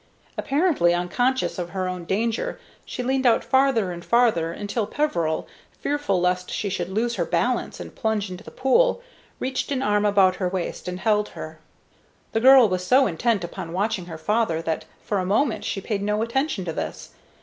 Apparently 0.35 0.95
unconscious 0.95 1.59
of 1.59 1.69
her 1.69 1.87
own 1.87 2.05
danger, 2.05 2.59
she 2.85 3.03
leaned 3.03 3.27
out 3.27 3.43
farther 3.43 3.91
and 3.91 4.03
farther, 4.03 4.51
until 4.51 4.87
Peveril, 4.87 5.47
fearful 5.79 6.19
lest 6.19 6.49
she 6.49 6.69
should 6.69 6.89
lose 6.89 7.17
her 7.17 7.23
balance 7.23 7.79
and 7.79 7.93
plunge 7.93 8.31
into 8.31 8.43
the 8.43 8.49
pool, 8.49 9.03
reached 9.39 9.71
an 9.71 9.83
arm 9.83 10.03
about 10.03 10.37
her 10.37 10.49
waist 10.49 10.87
and 10.87 11.01
held 11.01 11.29
her. 11.29 11.59
The 12.31 12.39
girl 12.41 12.67
was 12.67 12.83
so 12.83 13.05
intent 13.05 13.43
upon 13.43 13.73
watching 13.73 14.07
her 14.07 14.17
father 14.17 14.59
that 14.63 14.85
for 15.03 15.19
a 15.19 15.23
moment 15.23 15.65
she 15.65 15.79
paid 15.79 16.01
no 16.01 16.23
attention 16.23 16.65
to 16.65 16.73
this. 16.73 17.11